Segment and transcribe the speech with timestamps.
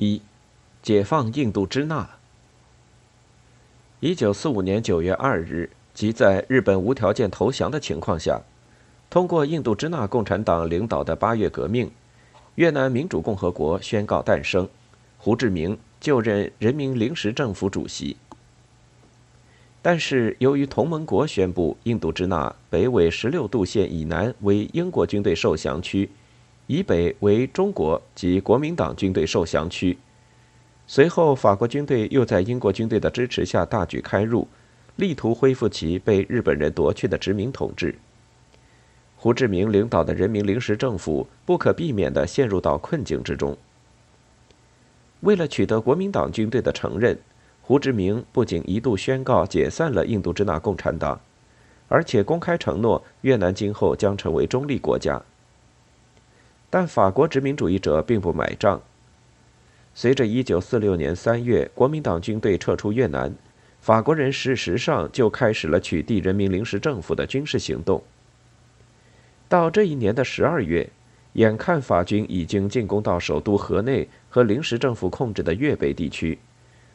[0.00, 0.22] 一、
[0.80, 2.08] 解放印度支那。
[3.98, 8.42] 一九四五年九月二日，即在日本无条件投降的情况下，
[9.10, 11.90] 通过印度支那共产党领导的八月革命，
[12.54, 14.68] 越南民主共和国宣告诞生，
[15.18, 18.16] 胡志明就任人民临时政府主席。
[19.82, 26.08] 但是，由于同盟国宣布印度支那北纬十六度线以南为英国军队受降区。
[26.68, 29.98] 以北为中国及国民党军队受降区。
[30.86, 34.46] 随后，法国军队又在英国军队的支持下大举开入，
[34.96, 37.94] 力图恢复其被日本人夺去的殖民统治。
[39.16, 43.56] 胡志明领导的人民临时政府不可避免地陷入到困境之中。
[45.20, 47.18] 为了取得国民党军队的承认，
[47.62, 51.18] 胡志明不仅一度宣告解散了印度支那共产党，
[51.88, 55.20] 而且公开承诺越南今后将成为中立国家。
[56.70, 58.80] 但法国殖民主义者并不买账。
[59.94, 63.34] 随着1946年3月国民党军队撤出越南，
[63.80, 68.02] 法国人事实上就开始了取缔人民临时政府的军事行动。
[69.48, 70.90] 到这一年的12月，
[71.32, 76.38] 眼看法军已经进攻到首都河内和临时政府控制的粤北地区，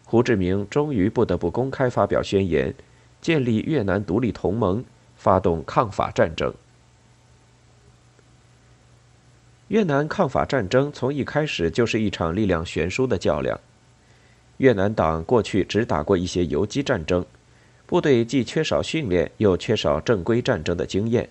[0.05, 2.73] 胡志明终于不得不公开发表宣言，
[3.19, 4.83] 建立越南独立同盟，
[5.15, 6.53] 发动抗法战争。
[9.69, 13.59] 越南抗法战争从一开始就是一场力量悬殊的较量。
[14.57, 17.25] 越南党过去只打过一些游击战争，
[17.85, 21.29] 部队既缺少训练，又缺少正规战争的经验，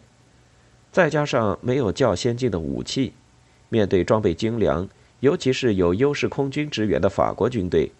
[0.90, 3.12] 再加上没有较先进的武器，
[3.68, 4.88] 面对装备精良，
[5.20, 7.92] 尤其是有优势空军支援的法国军队，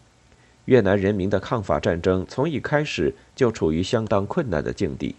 [0.65, 5.15] 越南人民的抗法战争从一开始就处于相当困难的境地。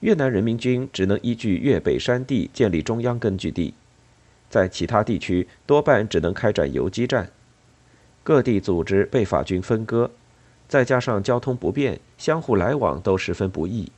[0.00, 3.74] 越南人民军只能依据粤北山地建立中央根据地，
[4.50, 7.30] 在其他地区多半只能开展游击战。
[8.22, 10.10] 各地组织被法军分割，
[10.68, 13.90] 再加上交通不便，相互来往都十分不易。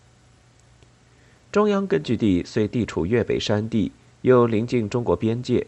[1.52, 5.66] 中央根据地虽地处粤北山地，又临近中国边界，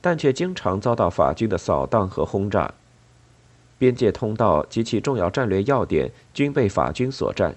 [0.00, 2.72] 但却经常遭到法军的扫荡和轰炸。
[3.78, 7.54] 边界通道及其重要战略要点均被法军所占。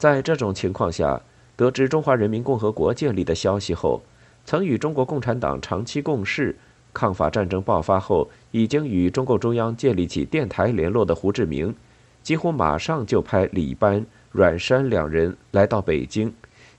[0.00, 1.20] 在这种情况下，
[1.56, 4.00] 得知中华人民共和国建立的消息后，
[4.46, 6.56] 曾与中国共产党长期共事、
[6.94, 11.74] 抗法战争爆发后已经与中共中央建立起电台联络的胡志明，
[12.22, 16.32] 几乎马上就派李班、阮山两人来到北京，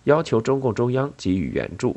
[0.06, 1.96] 要求中共中央给予援助。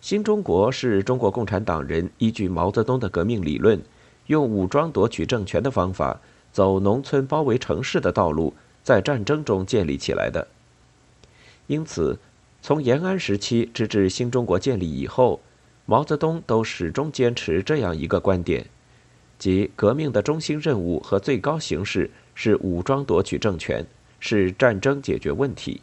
[0.00, 3.82] 新中国是中国共产党人依据毛泽东的革命理论，
[4.28, 6.20] 用武装夺取政权的方法，
[6.52, 8.54] 走农村包围城市的道路。
[8.82, 10.48] 在战争中建立起来的，
[11.68, 12.18] 因此，
[12.60, 15.40] 从延安时期直至新中国建立以后，
[15.86, 18.66] 毛泽东都始终坚持这样一个观点，
[19.38, 23.86] 即革命的中心任务和最高形式是武装夺取政权，
[24.18, 25.80] 是战争解决问题。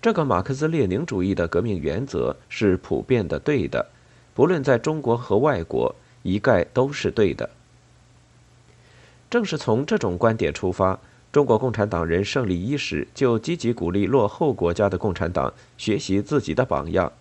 [0.00, 3.90] 这个马克思列宁主义的革命原则是普遍的对的，
[4.34, 7.48] 不论在中国和外国，一概都是对的。
[9.30, 10.98] 正是从这种观点出发。
[11.38, 17.12] 中国共产党人胜利伊始就积极鼓励落后国家的共产党学习自己的榜样。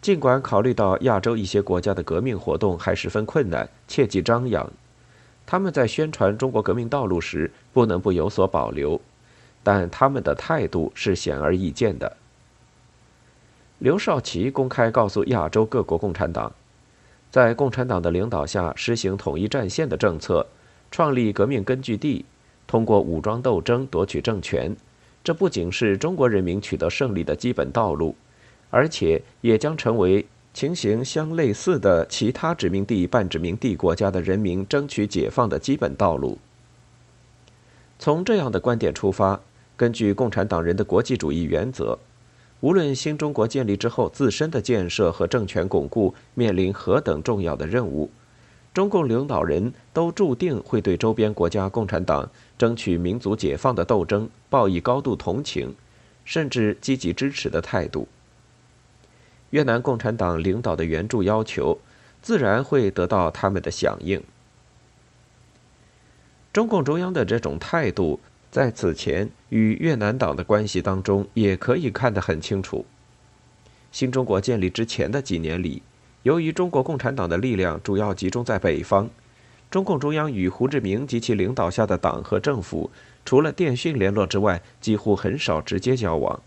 [0.00, 4.72] 尽管考虑到亚洲一些国家的革命活动还十分困难，切忌张扬，
[5.44, 8.98] 他们在宣传中国革命道路时不能不有所保留，
[9.62, 12.16] 但他们的态度是显而易见的。
[13.80, 16.50] 刘少奇公开告诉亚洲各国共产党，
[17.30, 20.46] 在共产党的领导下实行统一战线的政策，
[20.90, 22.24] 创立革命根据地。
[22.74, 24.74] 通过武装斗争夺取政权，
[25.22, 28.16] 这不仅是中国人民取得胜利的基本道路，
[28.68, 36.36] 而且也将成为情形相类似的其他殖民地、半殖民地国家的人民争取解放的基本道路。
[37.96, 39.40] 从这样的观点出发，
[39.76, 41.96] 根据共产党人的国际主义原则，
[42.58, 48.10] 无论新中国建立之后自身的建设和政权巩固面临何等重要的任务。
[48.72, 55.74] 中共领导人都注定会对周边国家共产党争取民族解放的斗争抱以高度同情，
[56.24, 58.08] 甚至积极支持的态度。
[59.50, 61.78] 越南共产党领导的援助要求，
[62.22, 64.22] 自然会得到他们的响应。
[66.52, 68.20] 中共中央的这种态度，
[68.50, 72.86] 在此前与越南党的关系当中也可以看得很清楚。
[73.90, 75.82] 新中国建立之前的几年里。
[76.22, 79.10] 由于中国共产党的力量主要集中在北方，
[79.74, 82.88] 中共中央与胡志明及其领导下的党和政府，
[83.24, 86.40] 除了电讯联络之外，几乎很少直接交往。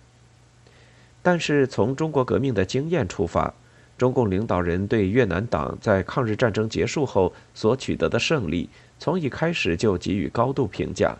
[1.21, 3.53] 但是从中国革命的经验出发，
[3.97, 11.13] 中共领导人对越南党在抗日战争结束后所取得的胜利，从一开始就给予高度评价。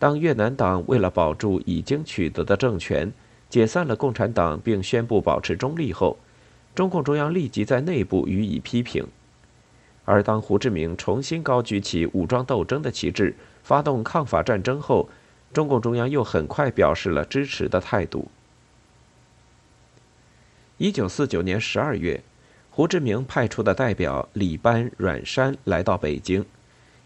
[0.00, 3.12] 当越南党为了保住已经取得的政权，
[3.48, 6.18] 解散了共产党并宣布保持中立后，
[6.74, 9.06] 中共中央立即在内部予以批评。
[10.04, 15.08] 而当胡志明重新高举起武装斗争的旗帜，发动抗法战争后，
[15.52, 18.28] 中共中央又很快表示了支持的态度。
[20.78, 22.20] 一九四九年十二月，
[22.70, 26.44] 胡志明派出的代表李班、阮山来到北京，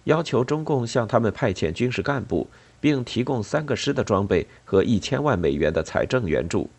[0.04, 2.48] 要求中共向他们派遣军事干部，
[2.80, 6.70] 并提供三个师的装备和一千万美元的财政援助。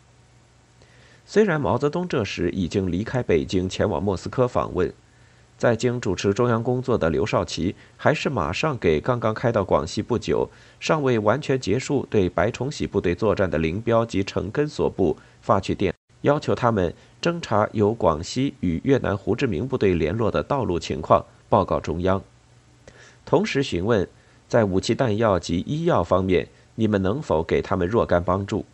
[1.24, 4.92] 虽然毛泽东这时已经离开北京，前往莫斯科访问。
[5.58, 22.22] 在京主持中央工作的刘少奇，还是马上给刚刚开到广西不久、尚未完全结束对白崇禧部队作战的林彪及陈根所部发去电，要求他们侦查由广西与越南胡志明部队联络的道路情况，报告中央。
[23.26, 24.08] 同时询问，
[24.46, 26.46] 在武器弹药及医药方面，
[26.76, 28.64] 你们能否给他们若干帮助？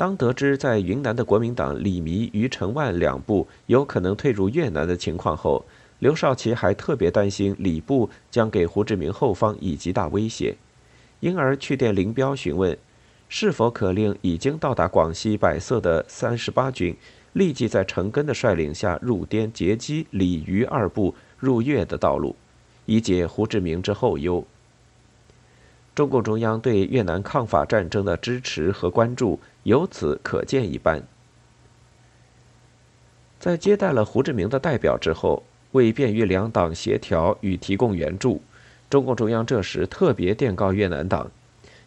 [0.00, 5.62] 当得知在云南的国民党李弥、余承万两部有可能退入越南的情况后，
[5.98, 10.56] 刘少奇还特别担心李部将给胡志明后方以极大威胁，
[11.20, 12.74] 因而去电林彪询问，
[13.28, 16.96] 是否可令已经到达广西百色的三十八军
[17.34, 22.34] 立即在陈根的率领下入滇截击李余二部入越的道路，
[22.86, 24.42] 以解胡志明之后忧。
[25.94, 29.38] 中共中央对越南抗法战争的支持和关注。
[29.64, 31.02] 由此可见一斑。
[33.38, 35.42] 在接待了胡志明的代表之后，
[35.72, 38.42] 为便于两党协调与提供援助，
[38.90, 41.30] 中共中央这时特别电告越南党，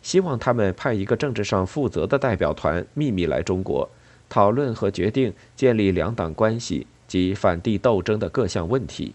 [0.01, 3.89] 希望他们派一个政治上负责的代表团秘密来中国，
[4.29, 9.13] 讨论和决定建立两党关系及反帝斗争的各项问题。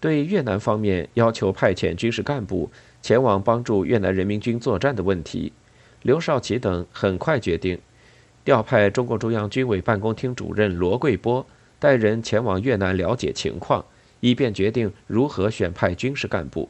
[0.00, 2.70] 对越南方面要求派遣军事干部
[3.00, 5.52] 前往帮助越南人民军作战的问题。
[6.04, 7.78] 刘少奇等很快决定，
[8.44, 11.46] 调派中共中央军委办公厅主任罗贵波
[11.78, 13.82] 带人前往越南了解情况，
[14.20, 16.68] 以便决定如何选派军事干部。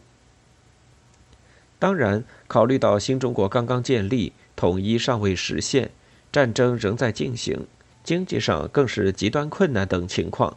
[1.80, 5.90] 当然，考虑到新中国刚刚建立，统一尚未实现，
[6.30, 7.66] 战争仍在进行，
[8.04, 10.56] 经济上更是极端困难等情况，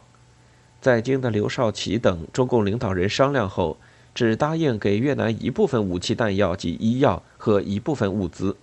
[0.80, 3.76] 在京的刘少奇等中共领导人商量后，
[4.14, 8.56] 只答应给越南一部分武器弹药及医药和一部分物资。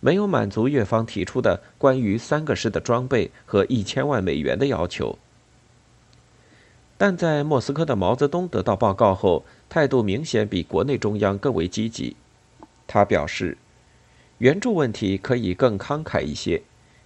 [0.00, 5.18] 没有满足越方提出的关于三个师的装备和一千万美元的要求，
[6.96, 12.16] 但在莫斯科的毛泽东得到报告后，态度明显比国内中央更为积极。
[12.86, 13.56] 他表示，
[14.38, 16.62] 援助问题可以更慷慨一些，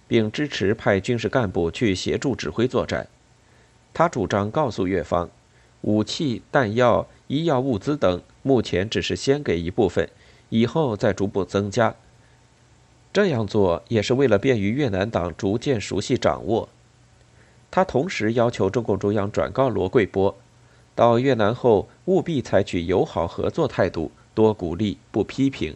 [0.07, 3.07] 并支持派军事干部去协助指挥作战。
[3.93, 5.29] 他主张告诉越方，
[5.81, 10.09] 武器、弹药、医药物资等目前只是先给一部分，
[10.49, 11.93] 以后再逐步增加。
[13.15, 16.67] 这样做也是为了便于越南党逐渐熟悉掌握。
[17.71, 20.35] 他同时要求中共中央转告罗贵波，
[20.93, 25.73] 到越南后务必采取友好合作态度，多鼓励不批评。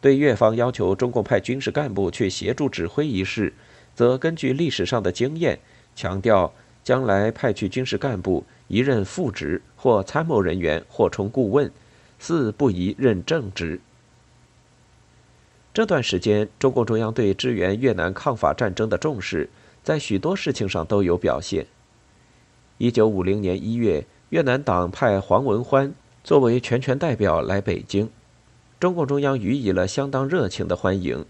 [0.00, 3.52] 对越方要求中共派军事干部去协助指挥一事，
[3.96, 5.58] 则根据历史上的经验，
[5.96, 6.52] 强调
[6.84, 11.68] 将来派去军事干部一任副职或参谋人员或充顾问，
[12.20, 13.80] 四不宜任正职。
[15.72, 19.48] 这段时间，中共中央对支援越南抗法战争的重视，
[19.84, 21.64] 在许多事情上都有表现。
[22.78, 25.92] 一九五零年一月，越南党派黄文欢
[26.24, 28.10] 作为全权代表来北京，
[28.80, 31.24] 中共中央予以了相当热情的欢迎。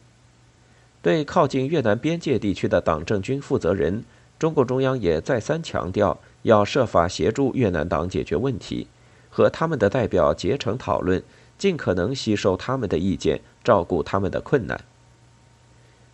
[1.03, 4.05] 对靠近越南边界地区的党政军负责人，
[4.39, 8.87] 中共中央也再三强调要设法协助越南党解决问题，
[9.29, 11.23] 和他们的代表结成讨论。
[11.61, 14.81] 尽可能吸收他们的意见，照顾他们的困难。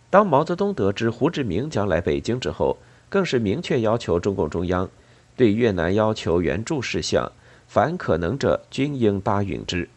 [0.09, 2.75] 当毛泽东得知胡志明将来北京之后，
[3.07, 4.89] 更是明确要求中共中央，
[5.37, 7.31] 对越南要求援助事项，
[7.65, 9.87] 凡可能者均应答应之。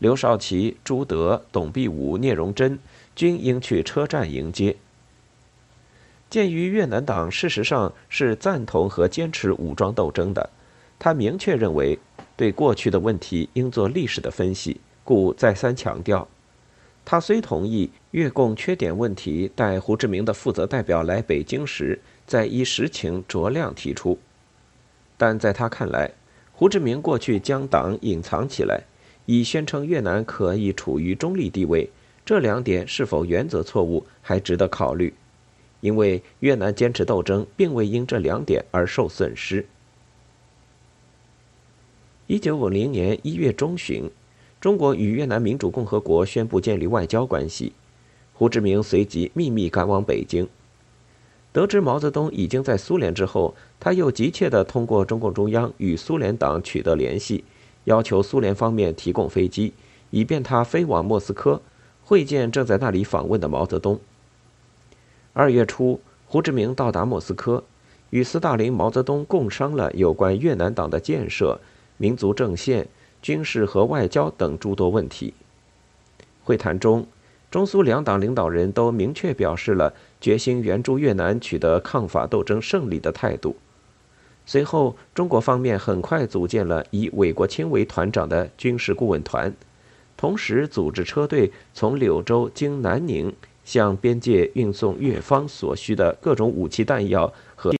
[0.00, 2.80] 刘少奇、朱德、董必武、聂荣臻
[3.14, 4.74] 均应去车站迎接。
[6.28, 10.50] 鉴于越南党事实上是赞同和坚持武装斗争的，
[10.98, 12.00] 他明确认为。
[12.36, 16.26] 对过去的问题应做历史的分析，故再三强调。
[17.04, 24.18] 他虽同意越共缺点问题待胡志明的负责代表来北京时再依实情酌量提出，
[25.18, 26.10] 但在他看来，
[26.52, 28.84] 胡志明过去将党隐藏起来，
[29.26, 31.90] 以宣称越南可以处于中立地位，
[32.24, 35.12] 这两点是否原则错误还值得考虑。
[35.80, 39.66] 因为越南坚持斗争并未因这两点而受损失。
[42.26, 44.10] 一九五零年一月中旬，
[44.58, 47.74] 中国与越南民主共和国宣布建立外交关系，
[48.32, 50.48] 胡志明随即秘密赶往北京。
[51.52, 57.44] 得知毛泽东已经在苏联之后，他又急切地通过中共中央与苏联党取得联系，
[57.84, 59.74] 要求苏联方面提供飞机，
[60.08, 61.60] 以便他飞往莫斯科
[62.02, 64.00] 会见正在那里访问的毛泽东。
[65.34, 67.64] 二月初，胡志明到达莫斯科，
[68.08, 71.60] 与斯大林、毛泽东共商了有关越南党的建设、
[71.96, 72.88] 民族政线、
[73.22, 75.34] 军事和外交等诸多问题。
[76.42, 77.06] 会谈中，
[77.50, 83.56] 中苏两党领导人都明确表示了决心援助越南取得抗法斗争胜利的态度。
[84.46, 89.54] 随后，中国方面很快组建了以韦国清为团长的军事顾问团，
[90.18, 93.34] 同时组织车队从柳州经南宁
[93.64, 97.72] 向边界运送越方所需的各种武器弹药和，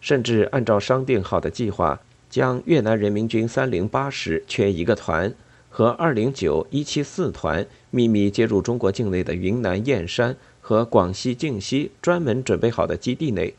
[0.00, 5.34] 甚至按照商定好的计划，将越南人民军三零八师缺一个团。
[5.70, 13.54] 和二零九一七四团秘密接入中国境内的云南燕山和广西靖西专门准备好的基地内，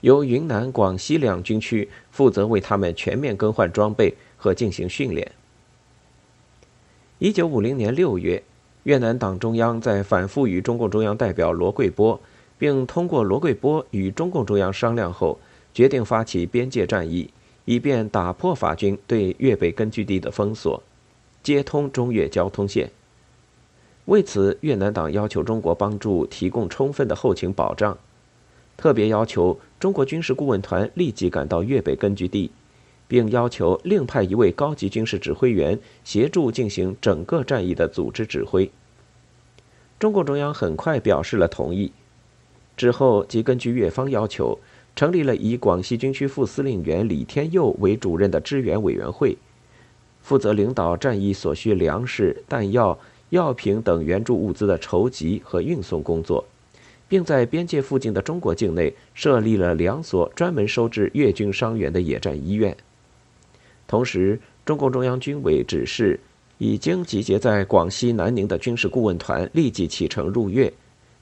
[0.00, 5.30] 由云南、广西两军区负责为他们全面更换装备和进行训练。
[7.18, 8.42] 一九五零年六月，
[8.84, 12.18] 越南党中央在反复与中共中央代表罗贵波，
[12.58, 15.38] 并通过罗贵波与中共中央商量后，
[15.72, 17.30] 决定发起边界战役，
[17.64, 20.82] 以便打破法军对粤北根据地的封锁。
[21.42, 22.90] 接通中越交通线。
[24.04, 27.98] 为此，越南党要求中国帮助提供充分的后勤保障，
[28.76, 32.52] 特别要求中国军事顾问团立即赶到粤北根据地，
[33.08, 38.70] 并要求另派一位高级军事指挥员协助进行整个战役的组织指挥。
[39.98, 41.92] 中共中央很快表示了同意，
[42.76, 44.58] 之后即根据越方要求，
[44.94, 49.36] 成立了以广西军区副司令员李天佑为主任的支援委员会。
[50.20, 52.96] 负责领导战役所需粮食、弹药、
[53.30, 56.44] 药品等援助物资的筹集和运送工作，
[57.08, 62.76] 并在边界附近的中国境内设立了两所专门收治越军伤员的野战医院。
[63.88, 66.20] 同时，中共中央军委指示
[66.58, 70.72] 已经集结在广西南宁的军事顾问团立即启程入粤，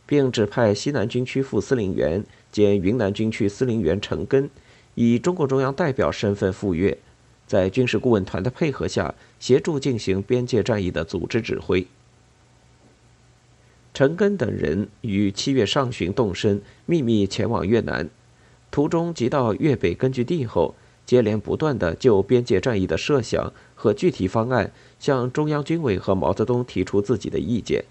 [0.04, 4.48] 并指派西南军区副司令员兼云南军区司令员陈赓
[4.94, 6.98] 以中共中央代表身份赴粤。
[7.46, 11.86] 在军事顾问团的配合下，协助进行边界战役的组织指挥。
[13.92, 18.08] 陈赓等人于七月上旬动身，秘密前往越南，
[18.70, 27.84] 途中即到粤北根据地后，接连不断的就边界战役的设想和具体方案向中央军委和毛泽东提出自己的意见。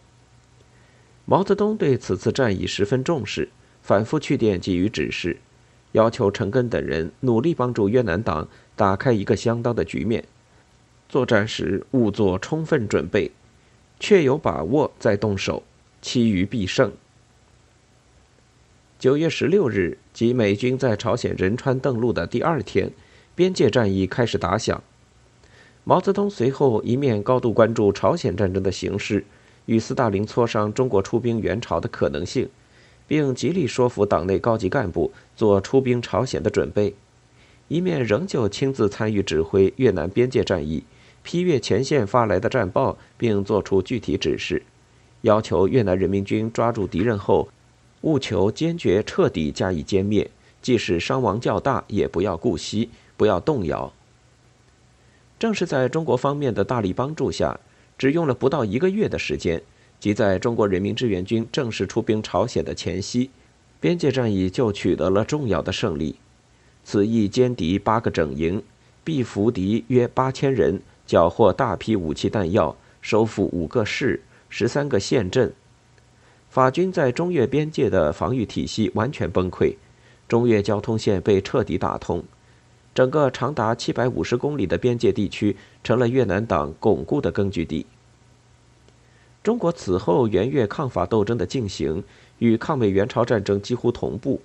[1.26, 3.50] 毛泽东对此次战役十分重视，
[3.90, 5.38] 反复去电给予指示。
[5.94, 10.24] 要求陈赓等人努力帮助越南党打开一个相当的局面，
[11.10, 13.32] 作战时务做充分准备，
[14.00, 15.64] 确有把握再动手，
[16.04, 16.92] 其余必胜。
[19.00, 22.92] 九月十六日，即美军在朝鲜仁川登陆的第二天，
[23.34, 24.84] 边界战役开始打响。
[25.84, 29.26] 毛泽东随后一面高度关注朝鲜战争的形势，
[29.66, 32.48] 与斯大林磋商中国出兵援朝的可能性。
[33.10, 36.94] 并极力说服党内高级干部做出兵朝鲜的准备，
[37.68, 40.84] 一面仍旧亲自参与指挥越南边界战役，
[41.24, 44.62] 批阅前线发来的战报，并作出具体指示，
[45.22, 47.50] 要求越南人民军抓住敌人后，
[48.02, 50.30] 务求坚决彻底加以歼灭，
[50.62, 53.92] 即使伤亡较大，也不要顾惜，不要动摇。
[55.40, 57.60] 正是在中国方面的大力帮助下，
[57.98, 59.64] 只用了不到一个月的时间。
[60.00, 63.30] 即在中国人民志愿军正式出兵朝鲜的前夕，
[63.80, 66.16] 边界战役就取得了重要的胜利。
[66.84, 68.64] 此役歼敌八个整营，
[69.06, 75.54] 毙俘敌约八千人，缴获大批武器弹药，收复五个市、十三个县镇。
[76.50, 79.76] 法军在中越边界的防御体系完全崩溃，
[80.28, 82.24] 中越交通线被彻底打通，
[82.96, 87.86] 整个长达七百五十公里的边界地区成了越南党巩固的根据地。
[89.42, 92.04] 中国此后援越抗法斗争的进行
[92.40, 94.42] 与抗美援朝战争几乎同步，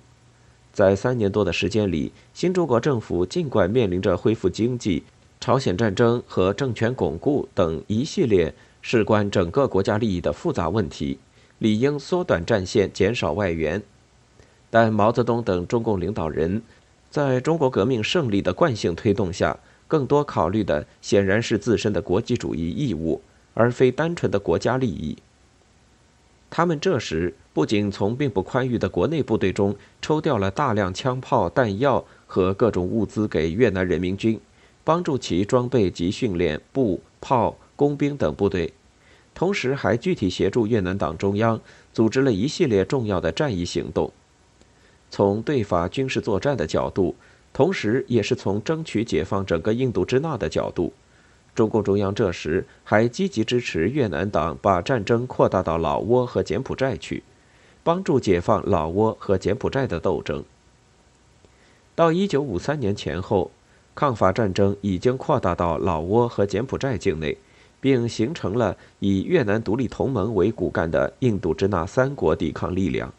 [0.71, 5.03] 在三年多的时间里，新中国政府尽管面临着恢复经济、
[5.41, 11.19] 朝鲜战争和政权巩固等一系列事关整个国家利益的复杂问题，
[11.59, 13.81] 理应缩短战线、减少外援，
[14.69, 16.61] 但毛泽东等中共领导人
[17.09, 19.57] 在中国革命胜利的惯性推动下，
[19.89, 23.21] 更多考虑的显然是自身的国际主义义务。
[23.55, 25.17] 而非单纯的国家利益。
[26.51, 34.39] 他们这时不仅从并不宽裕的国内部队中抽调了大量枪炮、弹药和各种物资给越南人民军，
[34.83, 38.71] 帮助其装备及训练步、炮、工兵等部队，
[39.33, 41.59] 同时还具体协助越南党中央
[41.91, 44.13] 组织了一系列重要的战役行动。
[45.09, 47.15] 从对法军事作战的角度，
[47.51, 50.93] 同时也是从争取解放整个印度支那的角度。
[51.55, 57.23] 中共中央这时还积极支持越南党把战争扩大到老挝和柬埔寨去，
[57.81, 60.43] 帮助解放老挝和柬埔寨的斗争。
[61.95, 63.51] 到一九五三年前后，
[63.95, 67.37] 抗法战争已经扩大到老挝和柬埔寨境内，
[67.79, 73.13] 并形成了以越南独立同盟为骨干的印度支那三国抵抗力量。